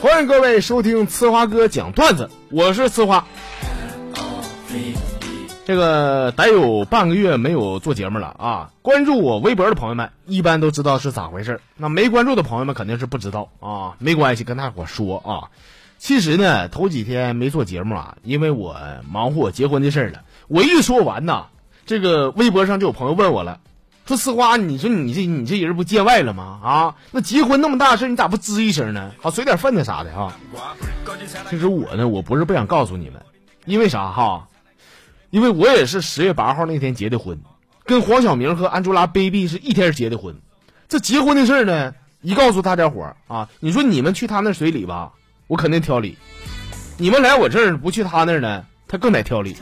[0.00, 3.26] 欢迎各位收听呲花哥讲段子，我是呲花。
[5.66, 8.70] 这个得有半个月没有做节目了啊！
[8.80, 13.96] 关注我微博的朋友们一般都知道是咋回事那没关注的朋友们肯定是不知道啊。
[13.98, 15.50] 没关系，跟大伙说啊。
[15.98, 18.76] 其实呢，头几天没做节目啊，因为我
[19.10, 20.22] 忙活我结婚的事儿了。
[20.46, 21.46] 我一说完呐，
[21.86, 23.58] 这个微博上就有朋友问我了，
[24.08, 26.60] 说呲花，你说你这你这人不见外了吗？
[26.62, 29.12] 啊，那结婚那么大事，你咋不吱一声呢？
[29.20, 30.32] 好，随点份子啥的哈。
[31.50, 33.20] 其实我呢，我不是不想告诉你们，
[33.66, 34.48] 因为啥哈？
[35.28, 37.38] 因为我也是十月八号那天结的婚，
[37.84, 40.34] 跟黄晓明和安吉拉 baby 是一天结的婚。
[40.88, 45.12] 这结婚的事呢，一告诉大家伙啊，你说你们去他那随礼吧，
[45.48, 46.16] 我肯定挑礼；
[46.96, 49.54] 你们来我这儿不去他那儿呢，他更得挑礼。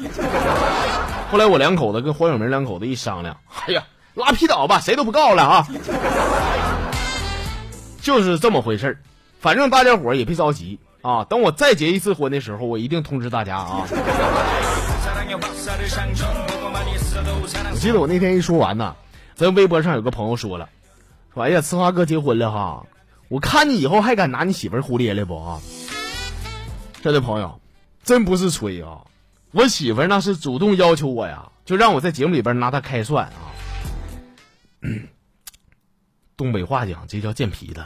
[1.33, 3.37] 后来我两口子跟黄晓明两口子一商量，
[3.67, 3.83] 哎呀，
[4.17, 5.69] 拉皮倒吧，谁都不告了啊！
[8.01, 8.99] 就是这么回事
[9.41, 13.87] 反正大家伙也别着急啊，等我再结一次婚的时候，我一定通知大家啊。
[17.71, 18.97] 我记得我那天一说完呢，
[19.35, 20.69] 咱微博上有个朋友说了，
[21.35, 22.87] 说哎呀，呲花哥结婚了哈，
[23.29, 25.61] 我看你以后还敢拿你媳妇儿胡咧咧不啊？
[27.03, 27.61] 这位朋友，
[28.03, 29.03] 真不是吹啊，
[29.53, 33.46] 我媳妇儿那是主动要求我呀，就让我在节目里边拿她开涮啊。
[36.37, 37.85] 东北话讲，这叫贱皮子。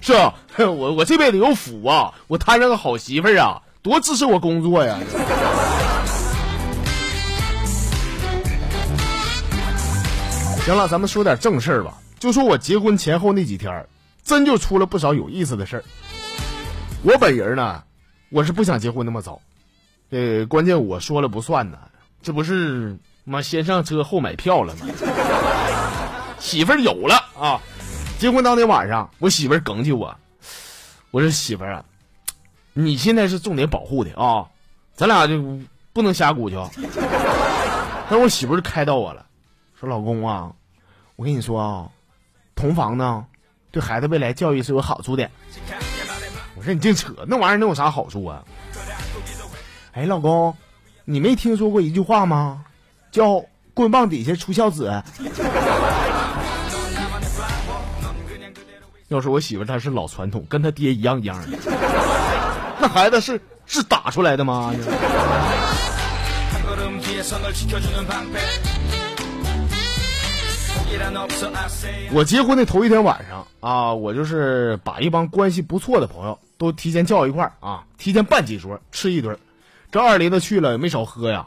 [0.00, 3.62] 是啊，我我这辈子有福啊，我摊上个好媳妇儿啊。
[3.82, 4.98] 多支持我工作呀！
[10.66, 11.94] 行了，咱们说点正事儿吧。
[12.18, 13.86] 就说我结婚前后那几天，
[14.22, 15.84] 真就出了不少有意思的事儿。
[17.02, 17.82] 我本人呢，
[18.28, 19.40] 我是不想结婚那么早，
[20.10, 21.78] 呃，关键我说了不算呢，
[22.22, 22.98] 这不是
[23.30, 24.86] 妈先上车后买票了吗？
[26.40, 27.60] 媳妇儿有了啊！
[28.18, 30.14] 结婚当天晚上，我媳妇儿耿起我，
[31.12, 31.84] 我说媳妇儿啊。
[32.72, 34.46] 你现在是重点保护的啊，
[34.94, 35.60] 咱俩就
[35.92, 36.68] 不能瞎鼓秋。
[38.08, 39.24] 但我媳妇就开导我了，
[39.78, 40.50] 说老公啊，
[41.14, 41.88] 我跟你说啊，
[42.56, 43.24] 同房呢，
[43.70, 45.30] 对孩子未来教育是有好处的。
[46.56, 48.42] 我说你净扯，那玩意儿能有啥好处啊？
[49.92, 50.56] 哎，老公，
[51.04, 52.64] 你没听说过一句话吗？
[53.10, 53.44] 叫
[53.74, 55.02] 棍棒底下出孝子。
[59.08, 61.58] 要说我媳妇她是老传统，跟她爹一样一样的。
[62.80, 64.72] 那孩子是是打出来的吗？
[72.12, 79.36] 我结婚的头一天晚上啊，我就是把一帮关系不错的朋友都提前叫一块儿啊，提前办几桌吃一顿。
[79.90, 81.46] 这二林子去了也没少喝呀。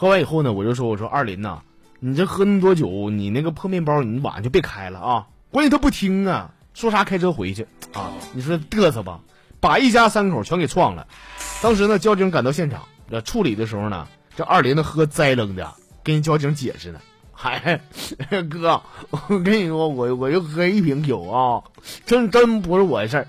[0.00, 1.62] 喝完以后呢，我就说：“我说二林呐，
[1.98, 8.12] 你这喝那么多酒，你那个破面包你晚上就别开了啊。”关键他不听啊，说啥开车回去啊？
[8.32, 9.18] 你说嘚瑟吧。
[9.58, 11.08] 把一家三口全给撞了。
[11.60, 12.84] 当时呢，交警赶到现场，
[13.24, 14.06] 处理的时候呢，
[14.36, 17.00] 这二林子喝栽楞的，跟交警解释呢
[17.34, 17.80] ：“嗨，
[18.48, 21.64] 哥，我跟你说，我我就喝一瓶酒啊，
[22.06, 23.26] 真真不是我的事儿，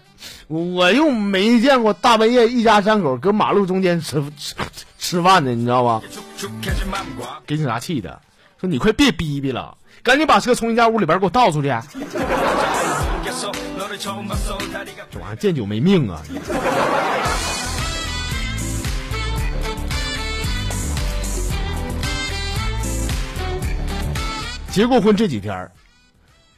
[0.47, 4.53] 我又没见过大半夜一家三口搁马路中间吃吃
[4.99, 6.01] 吃饭呢，你知道吧？”
[7.47, 8.21] 给警察气的，
[8.59, 11.69] 说：“你快别逼逼了，赶紧把车从你家屋里边给我倒出去。”
[15.11, 16.21] 这玩意儿见酒没命啊！
[24.71, 25.71] 结过婚这几天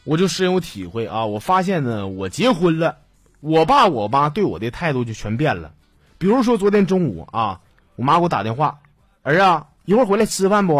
[0.04, 1.26] 我就深有体会啊！
[1.26, 2.98] 我发现呢，我结婚了，
[3.40, 5.72] 我爸我妈对我的态度就全变了。
[6.18, 7.62] 比如说昨天中午啊，
[7.96, 8.80] 我妈给我打电话
[9.24, 10.76] ：“儿啊，一会儿回来吃饭不？”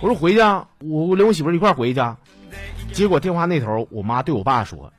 [0.00, 2.00] 我说：“回去啊，我我领我媳妇儿一块儿回去。”
[2.92, 4.92] 结果电话那头，我妈对我爸说。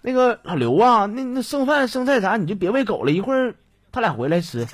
[0.00, 3.54] 那个老刘啊，那那剩饭剩菜啥，你就别喂狗了，一会儿
[3.90, 4.66] 他俩回来吃。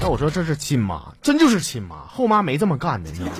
[0.00, 3.34] 那我说这是亲妈，真就是亲妈，后妈没这么干的，你知道吗？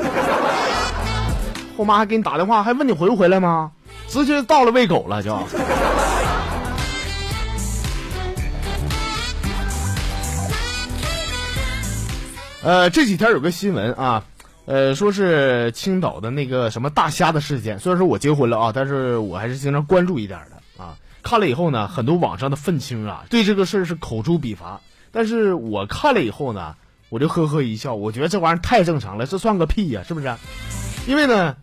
[1.77, 3.73] 后妈还给你打电话，还问你回不回来吗？
[4.09, 5.39] 直接到了喂狗了就。
[12.63, 14.25] 呃，这几天有个新闻啊。
[14.67, 17.79] 呃，说是青岛的那个什么大虾的事件。
[17.79, 20.99] 虽然说我结婚了啊，但是我还是经常关注一点的啊。
[21.23, 24.83] 看了以后呢，很多网上的愤青啊，对这个事儿是口诛笔伐。
[25.11, 26.75] 但是我看了以后呢，
[27.09, 30.37] 我就呵呵一笑，我觉得这玩意儿太正常了，这算个屁呀，是不是？
[31.07, 31.57] 因为呢，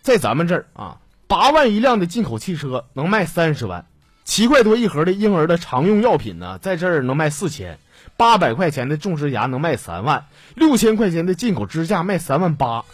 [0.00, 3.86] 在咱们这儿啊，八万一辆的进口汽车能卖三十万，
[4.24, 7.78] 七块多一盒的婴儿的常用药品呢，在这儿能卖四千。
[8.22, 12.84] 八百块钱的种植牙能卖三万，六千块钱的进口支架卖三万八。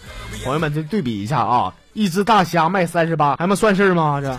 [0.42, 4.22] 朋友们，这对比一下啊，一只大虾卖三十八，还没算事儿吗？
[4.22, 4.34] 这。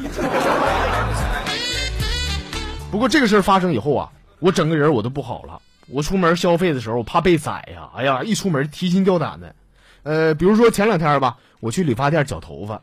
[2.90, 4.10] 不过这个事儿发生以后啊，
[4.40, 5.62] 我整个人我都不好了。
[5.90, 9.54] 我出门消费的时候我怕被宰呀，哎呀，一出门提心吊胆的。
[10.02, 12.82] 呃，比如说前两天吧，我去理发店剪头发。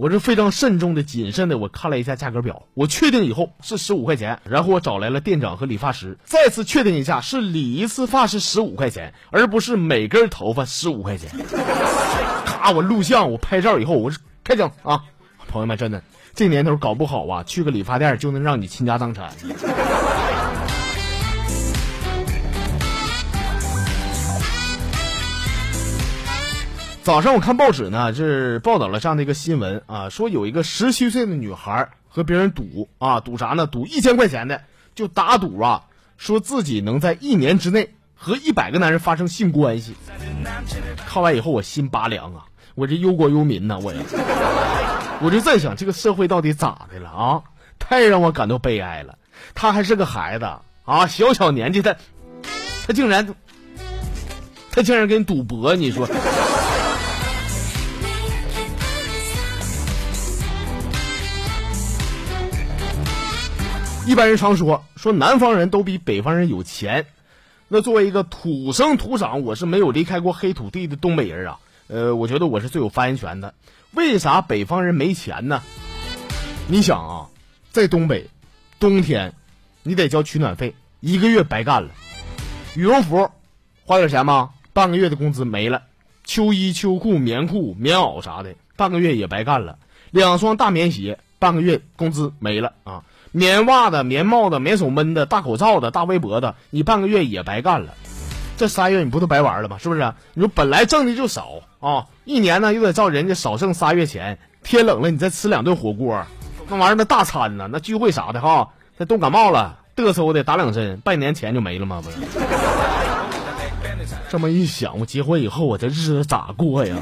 [0.00, 11.30] 我是非常慎重的、谨慎的，我看了一下价格表，我确定以后是十五块钱，然后我找来了店长和理发师，再次确定一下是理一次发是十五块钱，而不是每根头发十五块钱。
[12.46, 15.04] 咔，我录像，我拍照以后，我是开整啊，
[15.48, 16.02] 朋友们，真的，
[16.34, 19.30] 这年头搞不好啊，去个理发店就能让你倾家荡产。
[27.10, 33.66] 早上我看报纸呢，是报道了这样的一个新闻啊，说有一个十七岁的女孩和别人赌啊，赌啥呢？
[33.66, 34.62] 赌一千块钱的，
[34.94, 35.82] 就打赌啊，
[36.18, 39.96] 说自己能在一年之内和一百个男人发生性关系。
[41.04, 42.44] 看完以后我心拔凉啊，
[42.76, 44.00] 我这忧国忧民呐，我呀，
[45.20, 47.42] 我就在想这个社会到底咋的了啊？
[47.80, 49.18] 太让我感到悲哀了。
[49.56, 50.44] 他还是个孩子
[50.84, 51.96] 啊，小小年纪他，
[52.86, 53.34] 他竟然，
[54.70, 56.08] 他竟然跟赌博，你说？
[64.06, 67.06] 一般人常说说南方人都比北方人有钱，
[67.68, 73.54] 那作为一个土生土长，我是没有离开过黑土地的东北人啊，呃，我觉得我是最有发言权的。
[73.92, 75.62] 为啥北方人没钱呢？
[76.66, 77.28] 你想啊，
[77.70, 78.28] 在东北，
[78.80, 79.34] 冬天
[79.82, 81.90] 你得交取暖费，一个月白干了；
[82.74, 83.30] 羽绒服
[83.84, 84.50] 花点钱吗？
[84.72, 85.82] 半个月的工资没了；
[86.24, 89.76] 秋衣秋裤棉裤棉袄啥的，半个月也白干了；
[90.10, 93.04] 两双大棉鞋，半个月工资没了啊。
[93.32, 97.94] 棉袜的、棉帽的、棉手闷的、大口罩的、大围脖的，你半个月也白干了，
[98.56, 99.78] 这仨月你不都白玩了吗？
[99.78, 100.12] 是不是？
[100.34, 106.24] 你说本来挣的就少啊，一年呢又得照人家少挣仨月钱，天冷了你再吃两顿火锅，
[106.68, 112.02] 那玩意儿那大餐呢，那聚会啥的哈，再冻感冒了，嘚瑟的打两针，半年钱就没了吗？
[112.02, 112.16] 不是？
[114.28, 116.96] 这么一想，我结婚以后我这日子咋过呀？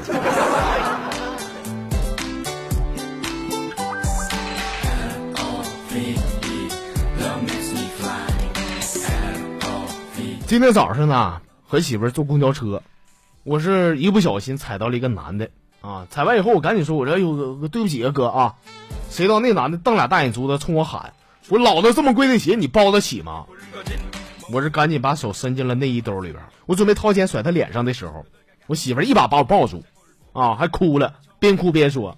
[10.49, 12.81] 今天早上呢，和媳妇儿坐公交车，
[13.43, 15.47] 我是一不小心踩到了一个男的
[15.79, 16.07] 啊！
[16.09, 18.55] 踩完以后，我赶紧说：“我说，哎呦，对不起啊，哥啊！”
[19.11, 21.13] 谁知道那男的瞪俩大眼珠子冲我喊
[21.49, 23.45] ：“我老子这么贵的鞋，你包得起吗？”
[24.51, 28.25] 我是赶紧把手伸进了内衣兜里边，我准备掏钱甩他脸上的时候，
[28.65, 29.83] 我媳妇儿一把把我抱住，
[30.33, 32.17] 啊，还哭了，边哭边说：“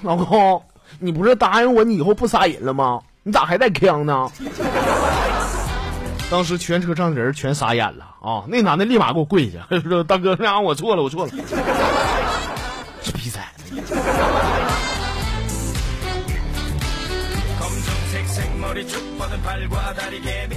[0.00, 0.62] 老公，
[0.98, 3.02] 你不是答应我你以后不杀人了吗？
[3.22, 4.32] 你咋还带枪呢？”
[6.34, 8.42] 当时全车上的人全傻眼了啊！
[8.48, 11.32] 那男的立马给我跪下， 说：“大哥，那我错了，我错了。
[13.00, 13.80] ”这逼崽子！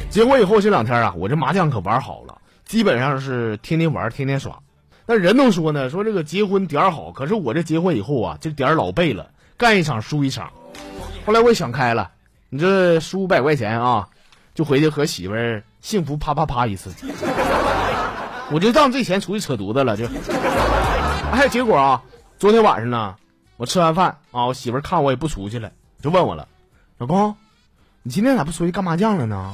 [0.09, 2.35] 结婚以后这两天啊，我这麻将可玩好了，
[2.65, 4.57] 基本上是天天玩，天天耍。
[5.05, 10.51] 那人都说呢，说这个结婚点儿好，可是我这结婚以后啊，这点儿老背了，干一场输一场。
[11.23, 12.09] 后来我也想开了，
[12.49, 14.07] 你这输五百块钱啊。
[14.55, 16.91] 就回去和媳妇儿幸福啪啪啪一次，
[18.51, 20.05] 我就当这钱出去扯犊子了，就，
[21.31, 22.01] 哎，结果啊，
[22.37, 23.15] 昨天晚上呢，
[23.57, 25.71] 我吃完饭啊，我媳妇儿看我也不出去了，
[26.01, 26.47] 就问我了，
[26.97, 27.35] 老公，
[28.03, 29.53] 你今天咋不出去干麻将了呢？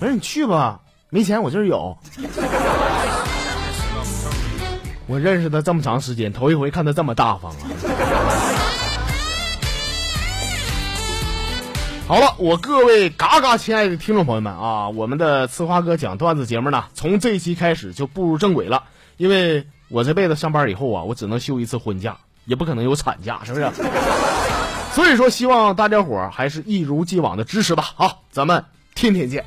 [0.00, 1.96] 我说你去吧，没钱我这儿有。
[5.06, 7.58] 我认识他这么长时间，头一回看他这么大方啊。
[12.10, 18.82] 好了，我各位嘎嘎亲爱的听众朋友们啊，我们的呲花哥讲段子节目呢，从这一期开始就步入正轨了。
[19.16, 23.70] 因为我这辈子上班以后啊，我只能休一次婚假，也不可能有产假，是不是？
[24.92, 27.92] 所以说，希望大家伙还是一如既往的支持吧。
[27.94, 28.64] 好，咱们
[28.96, 29.44] 天天见。